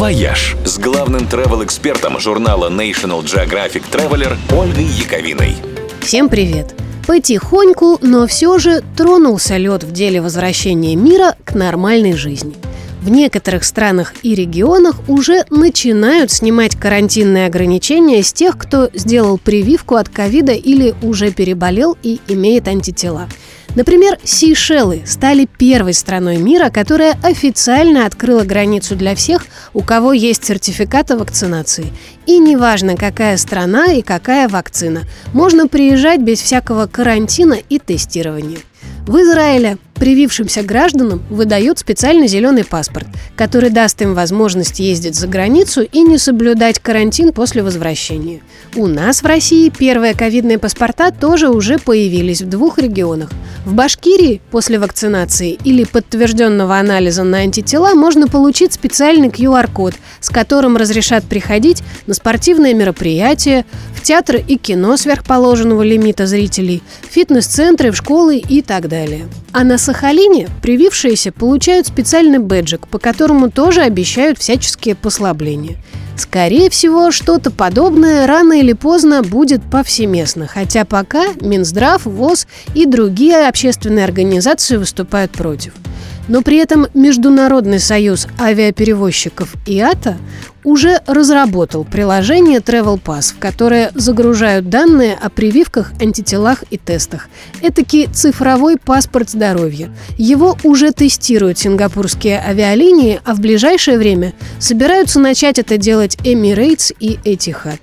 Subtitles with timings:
[0.00, 5.56] «Вояж» с главным travel-экспертом журнала National Geographic Traveler Ольгой Яковиной.
[6.00, 6.74] Всем привет!
[7.06, 12.54] Потихоньку, но все же тронулся лед в деле возвращения мира к нормальной жизни.
[13.02, 19.96] В некоторых странах и регионах уже начинают снимать карантинные ограничения с тех, кто сделал прививку
[19.96, 23.28] от ковида или уже переболел и имеет антитела.
[23.76, 30.44] Например, Сейшелы стали первой страной мира, которая официально открыла границу для всех, у кого есть
[30.44, 31.86] сертификат о вакцинации.
[32.26, 38.58] И неважно, какая страна и какая вакцина, можно приезжать без всякого карантина и тестирования.
[39.06, 45.82] В Израиле привившимся гражданам выдают специальный зеленый паспорт, который даст им возможность ездить за границу
[45.82, 48.40] и не соблюдать карантин после возвращения.
[48.74, 53.30] У нас в России первые ковидные паспорта тоже уже появились в двух регионах.
[53.66, 60.78] В Башкирии после вакцинации или подтвержденного анализа на антитела можно получить специальный QR-код, с которым
[60.78, 68.38] разрешат приходить на спортивные мероприятия, в театры и кино сверхположенного лимита зрителей, фитнес-центры, в школы
[68.38, 69.28] и так далее.
[69.52, 75.78] А на Сахалине привившиеся получают специальный бэджик, по которому тоже обещают всяческие послабления.
[76.16, 83.48] Скорее всего, что-то подобное рано или поздно будет повсеместно, хотя пока Минздрав, ВОЗ и другие
[83.48, 85.72] общественные организации выступают против–
[86.30, 90.16] но при этом Международный союз авиаперевозчиков ИАТА
[90.62, 97.28] уже разработал приложение Travel Pass, в которое загружают данные о прививках, антителах и тестах.
[97.62, 99.90] Этакий цифровой паспорт здоровья.
[100.18, 107.18] Его уже тестируют сингапурские авиалинии, а в ближайшее время собираются начать это делать Emirates и
[107.24, 107.80] Etihad.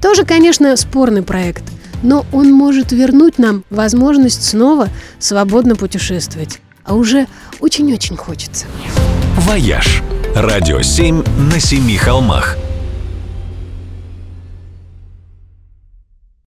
[0.00, 1.64] Тоже, конечно, спорный проект,
[2.04, 4.88] но он может вернуть нам возможность снова
[5.18, 7.26] свободно путешествовать а уже
[7.60, 8.66] очень-очень хочется.
[9.36, 10.02] «Вояж»–
[10.34, 11.22] радио 7
[11.52, 12.56] на семи холмах–